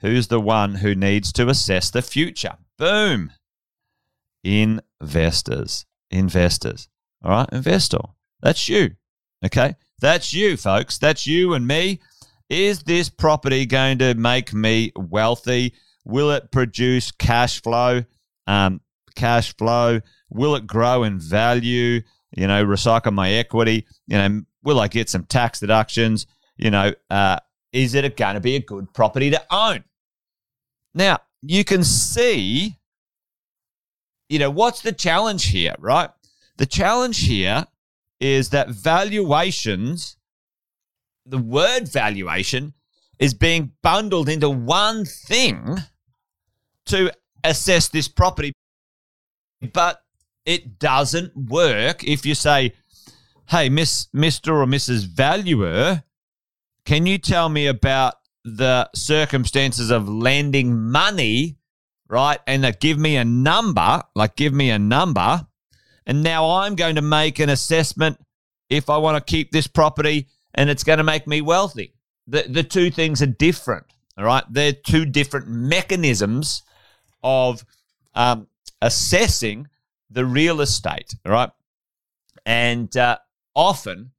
Who's 0.01 0.29
the 0.29 0.41
one 0.41 0.77
who 0.77 0.95
needs 0.95 1.33
to 1.33 1.49
assess 1.49 1.91
the 1.91 2.03
future? 2.03 2.57
Boom. 2.79 3.33
Investors. 4.45 5.87
Investors. 6.09 6.89
All 7.25 7.33
right. 7.33 7.49
Investor. 7.51 7.99
That's 8.41 8.69
you. 8.69 8.91
Okay. 9.45 9.75
That's 10.03 10.35
you, 10.35 10.57
folks. 10.57 10.99
That's 10.99 11.29
you 11.29 11.55
and 11.55 11.65
me. 11.65 12.01
Is 12.51 12.83
this 12.83 13.09
property 13.09 13.67
going 13.67 13.99
to 13.99 14.15
make 14.15 14.53
me 14.53 14.91
wealthy? 14.97 15.75
Will 16.05 16.33
it 16.33 16.51
produce 16.51 17.13
cash 17.13 17.63
flow? 17.63 18.03
Um, 18.49 18.81
cash 19.15 19.57
flow. 19.57 20.01
Will 20.29 20.57
it 20.57 20.67
grow 20.67 21.05
in 21.05 21.21
value? 21.21 22.01
You 22.33 22.49
know, 22.49 22.65
recycle 22.65 23.13
my 23.13 23.31
equity. 23.31 23.87
You 24.09 24.19
know, 24.19 24.43
will 24.65 24.81
I 24.81 24.89
get 24.89 25.09
some 25.09 25.25
tax 25.25 25.61
deductions? 25.61 26.27
You 26.57 26.73
know, 26.73 26.95
uh, 27.09 27.39
is 27.73 27.95
it 27.95 28.17
going 28.17 28.35
to 28.35 28.41
be 28.41 28.57
a 28.57 28.61
good 28.61 28.93
property 28.93 29.31
to 29.31 29.43
own? 29.53 29.85
Now, 30.95 31.21
you 31.43 31.63
can 31.63 31.85
see, 31.85 32.77
you 34.29 34.41
know, 34.41 34.51
what's 34.51 34.81
the 34.81 34.93
challenge 34.93 35.45
here, 35.45 35.77
right? 35.79 36.11
The 36.57 36.67
challenge 36.67 37.25
here 37.25 37.67
is 38.23 38.51
that 38.51 38.71
valuations, 38.71 40.17
the 41.27 41.39
word 41.39 41.89
valuation, 41.89 42.73
is 43.19 43.35
being 43.35 43.73
bundled 43.83 44.29
into 44.29 44.49
one 44.49 45.05
thing 45.05 45.79
to 46.87 47.13
assess 47.43 47.89
this 47.89 48.07
property. 48.07 48.53
But 49.73 50.03
it 50.47 50.79
doesn't 50.79 51.37
work 51.37 52.05
if 52.05 52.25
you 52.25 52.35
say, 52.35 52.73
hey, 53.49 53.69
Miss, 53.69 54.07
Mr. 54.15 54.55
or 54.55 54.67
Mrs. 54.67 55.05
Valuer, 55.07 56.05
can 56.85 57.07
you 57.07 57.19
tell 57.19 57.49
me 57.49 57.67
about 57.67 58.15
the 58.45 58.89
circumstances 58.95 59.91
of 59.91 60.09
lending 60.09 60.77
money, 60.77 61.59
right? 62.09 62.39
And 62.47 62.77
give 62.81 62.99
me 62.99 63.17
a 63.17 63.25
number, 63.25 64.03
like 64.15 64.37
give 64.37 64.53
me 64.53 64.71
a 64.71 64.79
number. 64.79 65.47
And 66.07 66.23
now 66.23 66.51
I'm 66.51 66.75
going 66.75 66.97
to 66.97 67.03
make 67.03 67.39
an 67.39 67.49
assessment 67.49 68.19
if 68.69 68.91
I 68.91 68.97
want 68.97 69.25
to 69.25 69.31
keep 69.31 69.51
this 69.51 69.67
property 69.67 70.29
and 70.55 70.69
it's 70.69 70.85
going 70.85 70.99
to 70.99 71.05
make 71.05 71.27
me 71.27 71.41
wealthy. 71.41 71.95
The, 72.27 72.45
the 72.49 72.63
two 72.63 72.91
things 72.91 73.23
are 73.23 73.27
different, 73.27 73.87
all 74.17 74.25
right? 74.25 74.45
They're 74.51 74.73
two 74.73 75.05
different 75.05 75.49
mechanisms 75.49 76.63
of 77.23 77.65
um, 78.15 78.49
assessing 78.81 79.69
the 80.11 80.25
real 80.25 80.61
estate, 80.61 81.15
all 81.25 81.33
right? 81.33 81.51
And 82.45 82.95
uh, 82.97 83.19
often, 83.55 84.13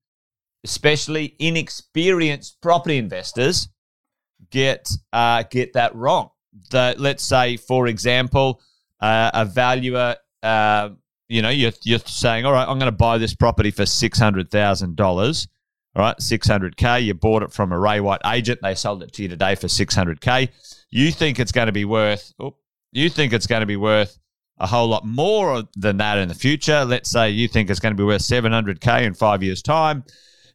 especially 0.64 1.36
inexperienced 1.40 2.62
property 2.62 2.98
investors, 2.98 3.68
get 4.50 4.90
uh, 5.12 5.44
get 5.50 5.74
that 5.74 5.96
wrong. 5.96 6.30
The, 6.70 6.96
let's 6.98 7.24
say, 7.24 7.58
for 7.58 7.88
example, 7.88 8.62
uh, 9.00 9.32
a 9.34 9.46
valuer, 9.46 10.16
uh, 10.42 10.90
you 11.34 11.42
know, 11.42 11.50
you're, 11.50 11.72
you're 11.84 12.00
saying, 12.00 12.46
all 12.46 12.54
right, 12.54 12.68
I'm 12.68 12.78
going 12.78 12.92
to 12.92 12.98
buy 12.98 13.18
this 13.18 13.34
property 13.34 13.72
for 13.72 13.86
six 13.86 14.20
hundred 14.20 14.52
thousand 14.52 14.96
dollars. 14.96 15.48
All 15.96 16.04
right, 16.04 16.20
six 16.22 16.48
hundred 16.48 16.78
k. 16.78 17.02
You 17.02 17.14
bought 17.14 17.44
it 17.44 17.52
from 17.52 17.72
a 17.72 17.80
Ray 17.80 18.00
White 18.00 18.22
agent. 18.26 18.60
They 18.62 18.76
sold 18.76 19.02
it 19.02 19.14
to 19.14 19.24
you 19.24 19.30
today 19.30 19.56
for 19.56 19.68
six 19.68 19.96
hundred 19.96 20.22
k. 20.22 20.50
You 20.92 21.12
think 21.12 21.40
it's 21.40 21.52
going 21.52 21.66
to 21.66 21.72
be 21.72 21.86
worth? 21.86 22.34
You 22.92 23.10
think 23.10 23.34
it's 23.34 23.48
going 23.48 23.62
to 23.62 23.66
be 23.66 23.78
worth 23.78 24.20
a 24.60 24.68
whole 24.68 24.88
lot 24.88 25.06
more 25.06 25.64
than 25.76 25.98
that 25.98 26.20
in 26.20 26.28
the 26.28 26.36
future. 26.36 26.86
Let's 26.86 27.10
say 27.10 27.32
you 27.32 27.48
think 27.48 27.70
it's 27.70 27.80
going 27.80 27.94
to 27.94 27.98
be 27.98 28.06
worth 28.06 28.22
700k 28.22 29.02
in 29.02 29.16
five 29.16 29.42
years' 29.42 29.64
time, 29.64 30.04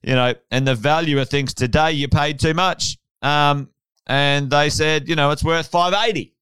you 0.02 0.14
know, 0.14 0.34
and 0.52 0.66
the 0.66 0.76
valuer 0.76 1.24
thinks 1.24 1.52
today 1.52 1.92
you 1.92 2.06
paid 2.06 2.38
too 2.38 2.54
much. 2.54 2.96
Um, 3.20 3.70
and 4.06 4.48
they 4.48 4.70
said, 4.70 5.08
you 5.08 5.16
know, 5.16 5.32
it's 5.32 5.42
worth 5.42 5.66
580. 5.66 6.34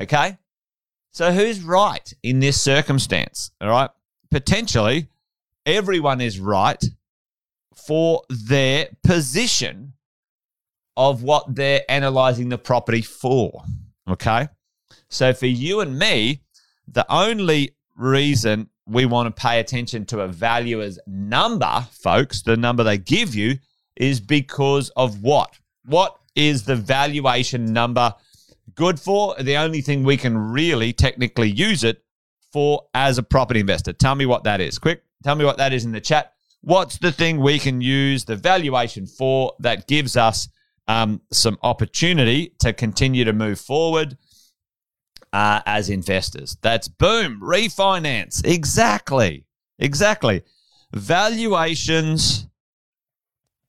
Okay. 0.00 0.36
So 1.12 1.30
who's 1.30 1.60
right 1.60 2.12
in 2.22 2.40
this 2.40 2.60
circumstance? 2.60 3.50
All 3.60 3.68
right. 3.68 3.90
Potentially, 4.30 5.08
everyone 5.66 6.20
is 6.22 6.40
right 6.40 6.82
for 7.86 8.22
their 8.30 8.88
position 9.04 9.92
of 10.96 11.22
what 11.22 11.54
they're 11.54 11.82
analyzing 11.88 12.48
the 12.48 12.58
property 12.58 13.02
for. 13.02 13.62
Okay. 14.08 14.48
So 15.10 15.34
for 15.34 15.46
you 15.46 15.80
and 15.80 15.98
me, 15.98 16.42
the 16.88 17.06
only 17.12 17.76
reason 17.96 18.70
we 18.86 19.04
want 19.04 19.34
to 19.34 19.40
pay 19.40 19.60
attention 19.60 20.06
to 20.06 20.20
a 20.20 20.28
valuer's 20.28 20.98
number, 21.06 21.86
folks, 21.92 22.42
the 22.42 22.56
number 22.56 22.82
they 22.82 22.98
give 22.98 23.34
you, 23.34 23.58
is 23.96 24.18
because 24.18 24.88
of 24.96 25.22
what? 25.22 25.58
What 25.84 26.18
is 26.34 26.64
the 26.64 26.76
valuation 26.76 27.72
number 27.72 28.14
good 28.74 28.98
for? 28.98 29.34
The 29.40 29.56
only 29.56 29.80
thing 29.80 30.04
we 30.04 30.16
can 30.16 30.36
really 30.36 30.92
technically 30.92 31.50
use 31.50 31.84
it 31.84 32.02
for 32.52 32.86
as 32.94 33.18
a 33.18 33.22
property 33.22 33.60
investor. 33.60 33.92
Tell 33.92 34.14
me 34.14 34.26
what 34.26 34.44
that 34.44 34.60
is. 34.60 34.78
Quick, 34.78 35.02
tell 35.22 35.34
me 35.34 35.44
what 35.44 35.58
that 35.58 35.72
is 35.72 35.84
in 35.84 35.92
the 35.92 36.00
chat. 36.00 36.34
What's 36.60 36.98
the 36.98 37.10
thing 37.10 37.40
we 37.40 37.58
can 37.58 37.80
use 37.80 38.24
the 38.24 38.36
valuation 38.36 39.06
for 39.06 39.52
that 39.60 39.88
gives 39.88 40.16
us 40.16 40.48
um, 40.86 41.20
some 41.32 41.58
opportunity 41.62 42.54
to 42.60 42.72
continue 42.72 43.24
to 43.24 43.32
move 43.32 43.58
forward 43.58 44.16
uh, 45.32 45.60
as 45.66 45.90
investors? 45.90 46.56
That's 46.62 46.86
boom, 46.86 47.40
refinance. 47.40 48.44
Exactly. 48.44 49.44
Exactly. 49.78 50.42
Valuations 50.94 52.46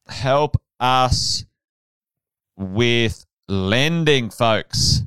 help 0.08 0.62
us 0.80 1.46
with 2.56 3.26
lending, 3.48 4.30
folks. 4.30 5.04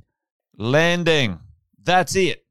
Lending. 0.57 1.41
That's 1.83 2.17
it. 2.17 2.45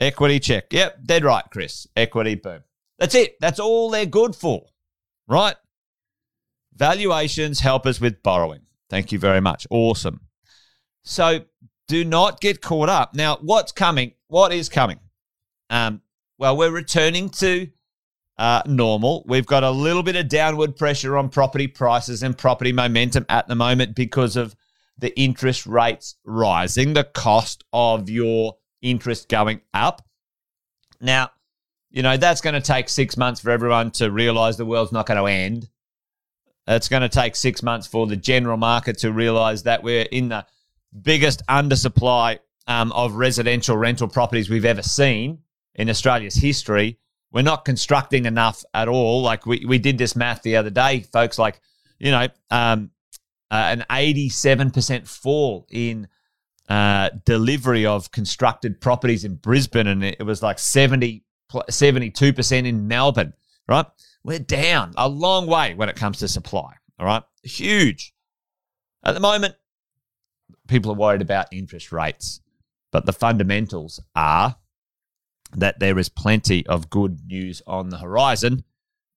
Equity 0.00 0.40
check. 0.40 0.72
Yep, 0.72 1.04
dead 1.04 1.24
right, 1.24 1.44
Chris. 1.50 1.86
Equity, 1.96 2.34
boom. 2.34 2.62
That's 2.98 3.14
it. 3.14 3.36
That's 3.40 3.60
all 3.60 3.90
they're 3.90 4.06
good 4.06 4.34
for, 4.34 4.66
right? 5.26 5.56
Valuations 6.74 7.60
help 7.60 7.86
us 7.86 8.00
with 8.00 8.22
borrowing. 8.22 8.62
Thank 8.90 9.12
you 9.12 9.18
very 9.18 9.40
much. 9.40 9.66
Awesome. 9.70 10.20
So 11.02 11.40
do 11.88 12.04
not 12.04 12.40
get 12.40 12.60
caught 12.60 12.88
up. 12.88 13.14
Now, 13.14 13.38
what's 13.40 13.72
coming? 13.72 14.12
What 14.28 14.52
is 14.52 14.68
coming? 14.68 14.98
Um, 15.70 16.02
well, 16.38 16.56
we're 16.56 16.70
returning 16.70 17.30
to 17.30 17.68
uh, 18.38 18.62
normal. 18.66 19.24
We've 19.26 19.46
got 19.46 19.62
a 19.62 19.70
little 19.70 20.02
bit 20.02 20.16
of 20.16 20.28
downward 20.28 20.76
pressure 20.76 21.16
on 21.16 21.28
property 21.28 21.66
prices 21.66 22.22
and 22.22 22.36
property 22.36 22.72
momentum 22.72 23.24
at 23.28 23.48
the 23.48 23.54
moment 23.54 23.94
because 23.94 24.36
of 24.36 24.54
the 24.98 25.18
interest 25.18 25.66
rates 25.66 26.16
rising, 26.24 26.94
the 26.94 27.04
cost 27.04 27.64
of 27.72 28.08
your 28.08 28.56
interest 28.82 29.28
going 29.28 29.60
up. 29.74 30.02
Now, 31.00 31.30
you 31.90 32.02
know, 32.02 32.16
that's 32.16 32.40
going 32.40 32.54
to 32.54 32.60
take 32.60 32.88
six 32.88 33.16
months 33.16 33.40
for 33.40 33.50
everyone 33.50 33.90
to 33.92 34.10
realize 34.10 34.56
the 34.56 34.66
world's 34.66 34.92
not 34.92 35.06
going 35.06 35.18
to 35.18 35.26
end. 35.26 35.68
It's 36.66 36.88
going 36.88 37.02
to 37.02 37.08
take 37.08 37.36
six 37.36 37.62
months 37.62 37.86
for 37.86 38.06
the 38.06 38.16
general 38.16 38.56
market 38.56 38.98
to 38.98 39.12
realize 39.12 39.62
that 39.64 39.82
we're 39.82 40.06
in 40.10 40.28
the 40.28 40.46
biggest 41.02 41.42
undersupply 41.46 42.40
um, 42.66 42.90
of 42.92 43.14
residential 43.14 43.76
rental 43.76 44.08
properties 44.08 44.50
we've 44.50 44.64
ever 44.64 44.82
seen 44.82 45.38
in 45.74 45.88
Australia's 45.88 46.34
history. 46.34 46.98
We're 47.30 47.42
not 47.42 47.64
constructing 47.64 48.26
enough 48.26 48.64
at 48.74 48.88
all. 48.88 49.22
Like 49.22 49.46
we, 49.46 49.64
we 49.66 49.78
did 49.78 49.98
this 49.98 50.16
math 50.16 50.42
the 50.42 50.56
other 50.56 50.70
day, 50.70 51.00
folks. 51.00 51.38
Like, 51.38 51.60
you 51.98 52.10
know, 52.10 52.28
um, 52.50 52.90
an 53.50 53.84
87% 53.90 55.06
fall 55.06 55.66
in 55.70 56.08
uh, 56.68 57.10
delivery 57.24 57.86
of 57.86 58.10
constructed 58.10 58.80
properties 58.80 59.24
in 59.24 59.36
Brisbane, 59.36 59.86
and 59.86 60.04
it 60.04 60.24
was 60.24 60.42
like 60.42 60.58
70, 60.58 61.24
72% 61.52 62.66
in 62.66 62.88
Melbourne, 62.88 63.32
right? 63.68 63.86
We're 64.24 64.38
down 64.40 64.92
a 64.96 65.08
long 65.08 65.46
way 65.46 65.74
when 65.74 65.88
it 65.88 65.96
comes 65.96 66.18
to 66.18 66.28
supply, 66.28 66.74
all 66.98 67.06
right? 67.06 67.22
Huge. 67.44 68.12
At 69.04 69.14
the 69.14 69.20
moment, 69.20 69.54
people 70.66 70.90
are 70.90 70.96
worried 70.96 71.22
about 71.22 71.52
interest 71.52 71.92
rates, 71.92 72.40
but 72.90 73.06
the 73.06 73.12
fundamentals 73.12 74.00
are 74.16 74.56
that 75.52 75.78
there 75.78 75.98
is 75.98 76.08
plenty 76.08 76.66
of 76.66 76.90
good 76.90 77.20
news 77.26 77.62
on 77.66 77.90
the 77.90 77.98
horizon 77.98 78.64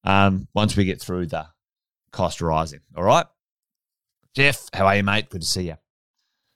um, 0.04 0.48
once 0.54 0.76
we 0.76 0.86
get 0.86 1.02
through 1.02 1.26
the 1.26 1.48
cost 2.12 2.42
rising. 2.42 2.82
All 2.96 3.04
right. 3.04 3.26
Jeff, 4.36 4.70
how 4.74 4.86
are 4.86 4.96
you, 4.96 5.04
mate? 5.04 5.30
Good 5.30 5.42
to 5.42 5.48
see 5.48 5.64
you. 5.64 5.76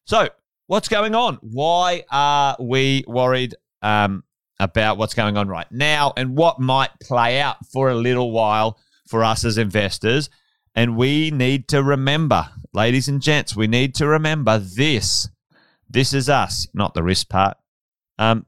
So, 0.06 0.30
what's 0.68 0.88
going 0.88 1.16
on? 1.16 1.40
Why 1.42 2.04
are 2.12 2.56
we 2.60 3.04
worried 3.08 3.56
um, 3.82 4.24
about 4.60 4.98
what's 4.98 5.14
going 5.14 5.38
on 5.38 5.48
right 5.48 5.72
now 5.72 6.14
and 6.16 6.38
what 6.38 6.60
might 6.60 6.92
play 7.02 7.40
out 7.40 7.66
for 7.72 7.90
a 7.90 7.96
little 7.96 8.32
while 8.32 8.80
for 9.08 9.24
us 9.24 9.44
as 9.44 9.58
investors? 9.58 10.30
And 10.76 10.98
we 10.98 11.32
need 11.32 11.68
to 11.70 11.84
remember, 11.84 12.50
ladies 12.74 13.08
and 13.08 13.22
gents, 13.22 13.56
we 13.56 13.68
need 13.68 13.96
to 13.96 14.08
remember 14.08 14.58
this. 14.58 15.30
This 15.90 16.14
is 16.14 16.30
us, 16.30 16.68
not 16.74 16.94
the 16.94 17.04
risk 17.04 17.30
part. 17.30 17.58
Um, 18.18 18.46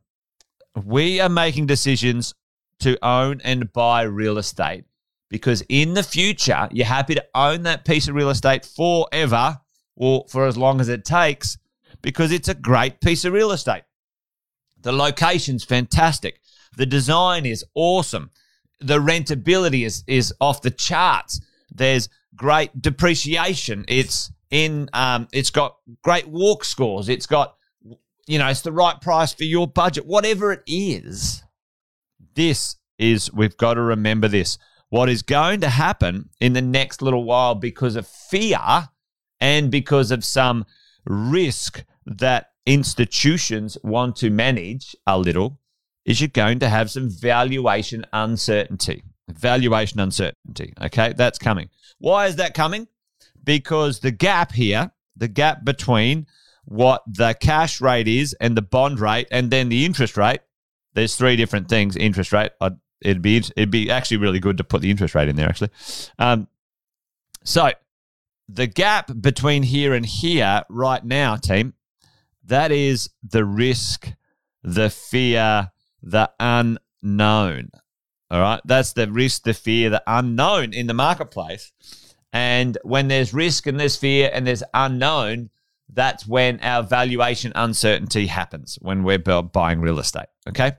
we 0.84 1.20
are 1.20 1.30
making 1.30 1.68
decisions 1.68 2.34
to 2.80 2.98
own 3.06 3.42
and 3.44 3.72
buy 3.72 4.02
real 4.04 4.38
estate 4.38 4.86
because 5.36 5.62
in 5.68 5.96
the 5.96 6.02
future, 6.02 6.70
you're 6.72 6.86
happy 6.86 7.14
to 7.14 7.26
own 7.36 7.64
that 7.64 7.84
piece 7.84 8.08
of 8.08 8.16
real 8.16 8.30
estate 8.30 8.64
forever 8.64 9.60
or 9.98 10.24
for 10.30 10.46
as 10.48 10.56
long 10.56 10.80
as 10.80 10.88
it 10.88 11.04
takes 11.04 11.58
because 12.02 12.32
it's 12.32 12.48
a 12.48 12.54
great 12.54 13.02
piece 13.02 13.26
of 13.26 13.34
real 13.34 13.52
estate. 13.52 13.84
The 14.80 14.94
location's 14.94 15.66
fantastic. 15.66 16.40
The 16.78 16.86
design 16.86 17.46
is 17.46 17.66
awesome. 17.74 18.32
The 18.80 18.98
rentability 19.00 19.86
is, 19.86 20.06
is 20.08 20.34
off 20.40 20.62
the 20.62 20.72
charts. 20.72 21.42
There's 21.70 22.08
great 22.34 22.82
depreciation. 22.82 23.84
It's 23.90 24.32
in. 24.52 24.90
Um, 24.94 25.28
it's 25.34 25.50
got 25.50 25.76
great 26.02 26.30
walk 26.30 26.64
scores. 26.64 27.10
It's 27.10 27.26
got, 27.26 27.58
you 28.26 28.40
know, 28.40 28.48
it's 28.48 28.62
the 28.62 28.72
right 28.72 29.02
price 29.02 29.34
for 29.34 29.44
your 29.44 29.68
budget. 29.68 30.06
Whatever 30.06 30.54
it 30.54 30.64
is, 30.66 31.44
this 32.36 32.78
is. 32.98 33.34
We've 33.34 33.58
got 33.58 33.74
to 33.74 33.82
remember 33.82 34.30
this. 34.30 34.58
What 34.96 35.10
is 35.10 35.24
going 35.24 35.60
to 35.60 35.68
happen 35.68 36.30
in 36.40 36.54
the 36.54 36.62
next 36.62 37.02
little 37.02 37.26
while 37.26 37.54
because 37.54 37.98
of 37.98 38.08
fear 38.08 38.88
and 39.42 39.70
because 39.70 40.10
of 40.10 40.24
some 40.24 40.66
risk 41.04 41.84
that 42.06 42.52
institutions 42.66 43.78
want 43.84 44.16
to 44.16 44.30
manage 44.30 44.96
a 45.06 45.20
little 45.20 45.60
is 46.06 46.22
you're 46.22 46.30
going 46.30 46.60
to 46.60 46.70
have 46.70 46.90
some 46.90 47.10
valuation 47.10 48.06
uncertainty. 48.14 49.04
Valuation 49.28 50.00
uncertainty. 50.00 50.72
Okay, 50.82 51.14
that's 51.18 51.40
coming. 51.40 51.70
Why 51.98 52.28
is 52.28 52.38
that 52.38 52.54
coming? 52.54 52.88
Because 53.44 54.00
the 54.00 54.12
gap 54.12 54.54
here, 54.54 54.92
the 55.18 55.28
gap 55.28 55.66
between 55.66 56.26
what 56.64 57.04
the 57.06 57.36
cash 57.38 57.82
rate 57.82 58.08
is 58.08 58.34
and 58.40 58.56
the 58.56 58.62
bond 58.62 59.02
rate 59.02 59.28
and 59.30 59.52
then 59.52 59.68
the 59.68 59.84
interest 59.84 60.16
rate, 60.16 60.40
there's 60.94 61.18
three 61.18 61.36
different 61.36 61.68
things. 61.68 61.98
Interest 61.98 62.32
rate, 62.32 62.54
I'd, 62.62 62.78
it'd 63.02 63.22
be 63.22 63.38
it'd 63.38 63.72
be 63.72 63.90
actually 63.90 64.18
really 64.18 64.40
good 64.40 64.58
to 64.58 64.64
put 64.64 64.82
the 64.82 64.92
interest 64.92 65.16
rate 65.16 65.30
in 65.30 65.36
there 65.36 65.50
actually. 65.50 65.72
Um, 66.20 66.48
so 67.44 67.72
the 68.48 68.68
gap 68.68 69.12
between 69.22 69.64
here 69.64 69.94
and 69.94 70.06
here 70.06 70.64
right 70.70 71.04
now, 71.04 71.36
team, 71.36 71.74
that 72.44 72.72
is 72.72 73.10
the 73.24 73.46
risk, 73.46 74.14
the 74.64 74.90
fear, 74.90 75.72
the 76.02 76.32
unknown. 76.40 77.72
All 78.32 78.42
right. 78.42 78.62
That's 78.66 78.94
the 78.94 79.10
risk, 79.10 79.44
the 79.44 79.54
fear, 79.54 79.90
the 79.90 80.04
unknown 80.08 80.74
in 80.74 80.88
the 80.88 80.94
marketplace. 80.94 81.72
And 82.34 82.78
when 82.84 83.08
there's 83.08 83.34
risk 83.34 83.66
and 83.68 83.80
there's 83.80 83.96
fear 83.96 84.30
and 84.34 84.46
there's 84.46 84.64
unknown, 84.74 85.50
that's 85.92 86.28
when 86.28 86.60
our 86.62 86.84
valuation 86.84 87.52
uncertainty 87.56 88.28
happens 88.28 88.78
when 88.82 89.04
we're 89.04 89.20
buying 89.20 89.80
real 89.80 90.00
estate. 90.00 90.28
Okay. 90.50 90.74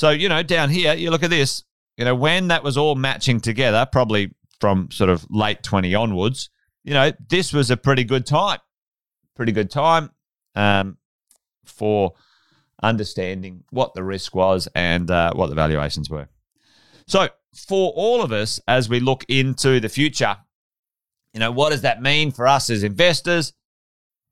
So, 0.00 0.08
you 0.08 0.30
know, 0.30 0.42
down 0.42 0.70
here, 0.70 0.94
you 0.94 1.10
look 1.10 1.22
at 1.22 1.28
this, 1.28 1.62
you 1.98 2.06
know, 2.06 2.14
when 2.14 2.48
that 2.48 2.64
was 2.64 2.78
all 2.78 2.94
matching 2.94 3.38
together, 3.38 3.86
probably 3.92 4.34
from 4.58 4.90
sort 4.90 5.10
of 5.10 5.26
late 5.28 5.62
20 5.62 5.94
onwards, 5.94 6.48
you 6.84 6.94
know, 6.94 7.12
this 7.28 7.52
was 7.52 7.70
a 7.70 7.76
pretty 7.76 8.04
good 8.04 8.24
time. 8.24 8.60
Pretty 9.36 9.52
good 9.52 9.70
time 9.70 10.08
um, 10.54 10.96
for 11.66 12.14
understanding 12.82 13.64
what 13.68 13.92
the 13.92 14.02
risk 14.02 14.34
was 14.34 14.68
and 14.74 15.10
uh, 15.10 15.34
what 15.34 15.50
the 15.50 15.54
valuations 15.54 16.08
were. 16.08 16.30
So, 17.06 17.28
for 17.54 17.92
all 17.94 18.22
of 18.22 18.32
us, 18.32 18.58
as 18.66 18.88
we 18.88 19.00
look 19.00 19.26
into 19.28 19.80
the 19.80 19.90
future, 19.90 20.34
you 21.34 21.40
know, 21.40 21.50
what 21.50 21.72
does 21.72 21.82
that 21.82 22.00
mean 22.00 22.30
for 22.30 22.48
us 22.48 22.70
as 22.70 22.84
investors? 22.84 23.52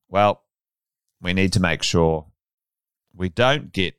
Well, 0.09 0.45
we 1.21 1.35
need 1.35 1.53
to 1.53 1.61
make 1.61 1.83
sure 1.83 2.25
we 3.15 3.29
don't 3.29 3.71
get 3.71 3.97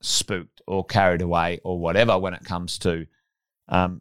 spooked 0.00 0.57
or 0.68 0.84
carried 0.84 1.22
away 1.22 1.60
or 1.64 1.78
whatever 1.78 2.18
when 2.18 2.34
it 2.34 2.44
comes 2.44 2.78
to 2.78 3.06
um, 3.68 4.00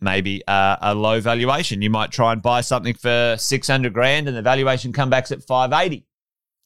maybe 0.00 0.42
a, 0.46 0.94
low 0.94 1.20
valuation. 1.20 1.82
You 1.82 1.90
might 1.90 2.10
try 2.10 2.32
and 2.32 2.42
buy 2.42 2.60
something 2.60 2.94
for 2.94 3.36
600 3.38 3.92
grand 3.92 4.28
and 4.28 4.36
the 4.36 4.42
valuation 4.42 4.92
comes 4.92 5.10
back 5.10 5.30
at 5.30 5.42
580. 5.42 6.06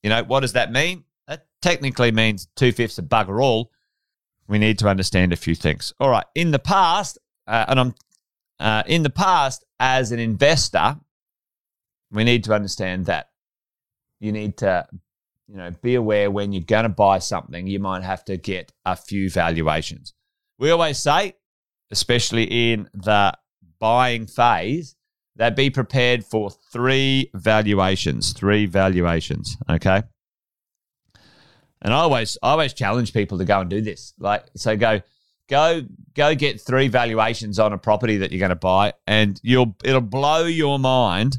You 0.03 0.11
know, 0.11 0.25
what 0.25 0.41
does 0.41 0.53
that 0.53 0.73
mean? 0.73 1.05
That 1.27 1.47
technically 1.63 2.13
means 2.13 2.49
two 2.57 2.73
fifths 2.73 2.99
of 2.99 3.07
bugger 3.07 3.43
all. 3.43 3.71
We 4.49 4.59
need 4.59 4.79
to 4.81 4.89
understand 4.89 5.33
a 5.33 5.37
few 5.37 5.55
things. 5.55 5.93
All 5.99 6.11
right. 6.11 6.27
In 6.35 6.51
the 6.51 6.59
past, 6.59 7.19
uh, 7.47 7.65
and 7.69 7.81
I'm 7.81 7.95
uh, 8.59 8.83
in 8.87 9.03
the 9.03 9.11
past, 9.11 9.65
as 9.79 10.13
an 10.13 10.19
investor, 10.19 10.97
we 12.11 12.25
need 12.25 12.45
to 12.45 12.55
understand 12.55 13.07
that 13.07 13.31
you 14.21 14.33
need 14.33 14.57
to, 14.59 14.87
you 15.49 15.57
know, 15.57 15.71
be 15.83 15.95
aware 15.95 16.31
when 16.31 16.53
you're 16.53 16.63
going 16.63 16.85
to 16.85 16.89
buy 16.89 17.19
something, 17.19 17.67
you 17.67 17.79
might 17.79 18.03
have 18.03 18.25
to 18.27 18.37
get 18.37 18.73
a 18.85 18.97
few 18.97 19.31
valuations. 19.31 20.13
We 20.59 20.71
always 20.71 20.99
say, 20.99 21.35
especially 21.91 22.73
in 22.73 22.89
the 22.93 23.37
buying 23.79 24.27
phase, 24.27 24.97
that 25.37 25.55
be 25.55 25.71
prepared 25.71 26.25
for 26.25 26.51
three 26.51 27.31
valuations. 27.35 28.33
Three 28.33 28.67
valuations. 28.67 29.57
Okay. 29.69 30.03
And 31.83 31.93
I 31.93 31.99
always, 31.99 32.39
I 32.43 32.51
always 32.51 32.73
challenge 32.73 33.13
people 33.13 33.39
to 33.39 33.45
go 33.45 33.61
and 33.61 33.71
do 33.71 33.83
this. 33.83 34.15
Like, 34.19 34.47
so 34.57 34.77
go, 34.77 35.03
go, 35.49 35.83
go 36.15 36.35
get 36.35 36.61
three 36.61 36.89
valuations 36.89 37.59
on 37.59 37.73
a 37.73 37.79
property 37.79 38.17
that 38.17 38.33
you're 38.33 38.41
going 38.41 38.49
to 38.49 38.57
buy, 38.57 38.95
and 39.07 39.39
you'll, 39.45 39.77
it'll 39.85 40.01
blow 40.01 40.45
your 40.45 40.79
mind. 40.79 41.39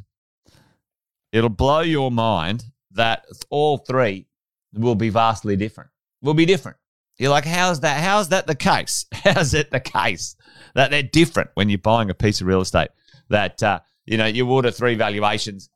It'll 1.34 1.50
blow 1.50 1.82
your 1.82 2.12
mind 2.12 2.64
that 2.98 3.26
all 3.50 3.78
three 3.78 4.28
will 4.74 4.96
be 4.96 5.10
vastly 5.10 5.56
different. 5.56 5.90
Will 6.22 6.34
be 6.34 6.46
different. 6.46 6.78
You're 7.18 7.32
like, 7.32 7.46
how's 7.46 7.80
that? 7.80 8.04
How's 8.04 8.30
that 8.30 8.46
the 8.46 8.56
case? 8.56 9.06
How's 9.12 9.54
it 9.54 9.72
the 9.72 9.80
case 9.80 10.36
that 10.76 10.92
they're 10.92 11.02
different 11.02 11.50
when 11.56 11.70
you're 11.70 11.80
buying 11.80 12.10
a 12.12 12.14
piece 12.14 12.42
of 12.42 12.48
real 12.48 12.62
estate? 12.62 12.90
That 13.30 13.64
uh, 13.64 13.80
you 14.06 14.18
know, 14.18 14.26
you 14.26 14.48
order 14.50 14.72
three 14.72 14.96
valuations, 14.96 15.70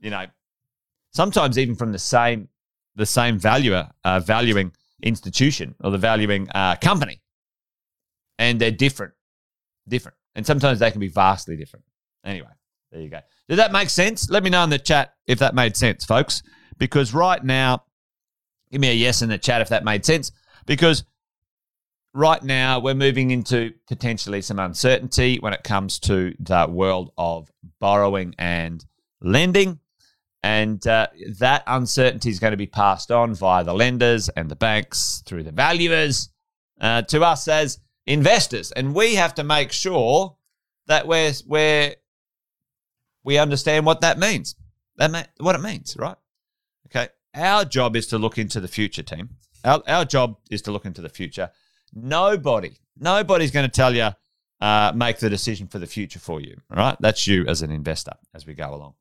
you 0.00 0.10
know, 0.10 0.26
sometimes 1.12 1.58
even 1.58 1.76
from 1.76 1.92
the 1.92 1.98
same 1.98 2.48
the 2.96 3.06
same 3.06 3.38
valuer 3.38 3.88
uh, 4.04 4.20
valuing 4.20 4.72
institution 5.02 5.74
or 5.82 5.90
the 5.92 5.98
valuing 5.98 6.48
uh, 6.54 6.74
company, 6.76 7.22
and 8.38 8.60
they're 8.60 8.70
different, 8.72 9.14
different, 9.88 10.16
and 10.34 10.44
sometimes 10.44 10.80
they 10.80 10.90
can 10.90 11.00
be 11.00 11.08
vastly 11.08 11.56
different. 11.56 11.84
Anyway, 12.24 12.50
there 12.90 13.00
you 13.00 13.08
go. 13.08 13.20
Did 13.48 13.56
that 13.56 13.70
make 13.70 13.90
sense? 13.90 14.28
Let 14.28 14.42
me 14.42 14.50
know 14.50 14.64
in 14.64 14.70
the 14.70 14.78
chat 14.78 15.14
if 15.26 15.38
that 15.38 15.54
made 15.54 15.76
sense, 15.76 16.04
folks. 16.04 16.42
Because 16.80 17.14
right 17.14 17.44
now, 17.44 17.84
give 18.72 18.80
me 18.80 18.90
a 18.90 18.94
yes 18.94 19.22
in 19.22 19.28
the 19.28 19.38
chat 19.38 19.60
if 19.60 19.68
that 19.68 19.84
made 19.84 20.04
sense. 20.04 20.32
Because 20.66 21.04
right 22.14 22.42
now 22.42 22.80
we're 22.80 22.94
moving 22.94 23.30
into 23.30 23.72
potentially 23.86 24.40
some 24.40 24.58
uncertainty 24.58 25.36
when 25.38 25.52
it 25.52 25.62
comes 25.62 25.98
to 26.00 26.34
the 26.40 26.66
world 26.68 27.12
of 27.18 27.52
borrowing 27.78 28.34
and 28.38 28.84
lending. 29.20 29.78
And 30.42 30.84
uh, 30.86 31.08
that 31.38 31.64
uncertainty 31.66 32.30
is 32.30 32.40
going 32.40 32.52
to 32.52 32.56
be 32.56 32.66
passed 32.66 33.10
on 33.10 33.34
via 33.34 33.62
the 33.62 33.74
lenders 33.74 34.30
and 34.30 34.50
the 34.50 34.56
banks 34.56 35.22
through 35.26 35.42
the 35.42 35.52
valuers 35.52 36.30
uh, 36.80 37.02
to 37.02 37.22
us 37.22 37.46
as 37.46 37.78
investors. 38.06 38.72
And 38.72 38.94
we 38.94 39.16
have 39.16 39.34
to 39.34 39.44
make 39.44 39.70
sure 39.70 40.36
that 40.86 41.06
we're, 41.06 41.34
we're, 41.46 41.94
we 43.22 43.36
understand 43.36 43.84
what 43.84 44.00
that 44.00 44.18
means. 44.18 44.54
That 44.96 45.10
ma- 45.10 45.24
what 45.36 45.54
it 45.56 45.60
means, 45.60 45.94
right? 45.98 46.16
Okay. 46.86 47.08
Our 47.34 47.64
job 47.64 47.96
is 47.96 48.06
to 48.08 48.18
look 48.18 48.38
into 48.38 48.60
the 48.60 48.68
future, 48.68 49.02
team. 49.02 49.30
Our, 49.64 49.82
our 49.86 50.04
job 50.04 50.38
is 50.50 50.62
to 50.62 50.72
look 50.72 50.84
into 50.84 51.00
the 51.00 51.08
future 51.08 51.50
Nobody, 51.92 52.72
nobody's 52.98 53.50
going 53.50 53.68
to 53.68 53.72
tell 53.72 53.94
you, 53.94 54.10
uh, 54.60 54.92
make 54.94 55.18
the 55.18 55.30
decision 55.30 55.66
for 55.66 55.78
the 55.78 55.86
future 55.86 56.18
for 56.18 56.40
you. 56.40 56.56
All 56.70 56.76
right. 56.76 56.96
That's 57.00 57.26
you 57.26 57.46
as 57.46 57.62
an 57.62 57.70
investor 57.70 58.12
as 58.34 58.46
we 58.46 58.54
go 58.54 58.74
along. 58.74 58.94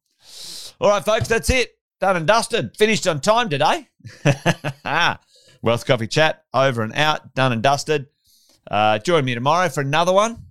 All 0.79 0.89
right, 0.89 1.03
folks, 1.03 1.27
that's 1.27 1.49
it. 1.49 1.77
Done 1.99 2.15
and 2.15 2.27
dusted. 2.27 2.77
Finished 2.77 3.07
on 3.07 3.19
time 3.19 3.49
today. 3.49 3.89
Wealth 5.61 5.85
Coffee 5.85 6.07
Chat 6.07 6.45
over 6.53 6.81
and 6.81 6.93
out. 6.95 7.35
Done 7.35 7.51
and 7.51 7.61
dusted. 7.61 8.07
Uh, 8.69 8.99
join 8.99 9.25
me 9.25 9.35
tomorrow 9.35 9.67
for 9.69 9.81
another 9.81 10.13
one. 10.13 10.45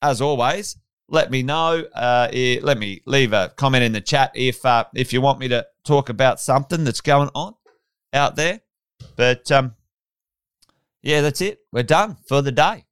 As 0.00 0.22
always, 0.22 0.76
let 1.08 1.30
me 1.30 1.42
know. 1.42 1.84
Uh, 1.94 2.28
let 2.62 2.78
me 2.78 3.02
leave 3.04 3.34
a 3.34 3.52
comment 3.56 3.84
in 3.84 3.92
the 3.92 4.00
chat 4.00 4.32
if 4.34 4.64
uh, 4.64 4.84
if 4.94 5.12
you 5.12 5.20
want 5.20 5.38
me 5.38 5.48
to 5.48 5.66
talk 5.84 6.08
about 6.08 6.40
something 6.40 6.84
that's 6.84 7.00
going 7.00 7.30
on 7.34 7.54
out 8.12 8.36
there. 8.36 8.60
But 9.16 9.50
um, 9.50 9.74
yeah, 11.02 11.20
that's 11.20 11.40
it. 11.40 11.60
We're 11.72 11.82
done 11.82 12.16
for 12.26 12.42
the 12.42 12.52
day. 12.52 12.84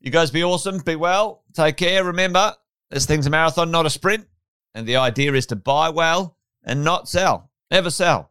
You 0.00 0.10
guys 0.10 0.30
be 0.30 0.44
awesome. 0.44 0.78
Be 0.78 0.96
well. 0.96 1.42
Take 1.54 1.78
care. 1.78 2.04
Remember, 2.04 2.54
this 2.90 3.06
thing's 3.06 3.26
a 3.26 3.30
marathon, 3.30 3.70
not 3.70 3.86
a 3.86 3.90
sprint. 3.90 4.26
And 4.74 4.86
the 4.86 4.96
idea 4.96 5.32
is 5.32 5.46
to 5.46 5.56
buy 5.56 5.88
well 5.88 6.36
and 6.64 6.84
not 6.84 7.08
sell. 7.08 7.50
Never 7.70 7.90
sell 7.90 8.28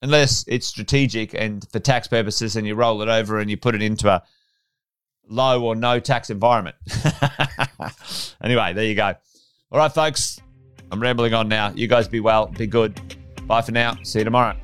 unless 0.00 0.44
it's 0.48 0.66
strategic 0.66 1.34
and 1.34 1.66
for 1.70 1.78
tax 1.78 2.08
purposes 2.08 2.56
and 2.56 2.66
you 2.66 2.74
roll 2.74 3.02
it 3.02 3.08
over 3.08 3.38
and 3.38 3.48
you 3.50 3.56
put 3.56 3.74
it 3.74 3.82
into 3.82 4.08
a 4.08 4.22
low 5.28 5.62
or 5.62 5.76
no 5.76 6.00
tax 6.00 6.30
environment. 6.30 6.76
anyway, 8.42 8.72
there 8.72 8.84
you 8.84 8.94
go. 8.94 9.14
All 9.70 9.78
right, 9.78 9.92
folks. 9.92 10.40
I'm 10.90 11.00
rambling 11.00 11.32
on 11.32 11.48
now. 11.48 11.72
You 11.74 11.86
guys 11.86 12.08
be 12.08 12.20
well. 12.20 12.46
Be 12.46 12.66
good. 12.66 13.00
Bye 13.52 13.60
for 13.60 13.72
now. 13.72 13.98
See 14.02 14.20
you 14.20 14.24
tomorrow. 14.24 14.56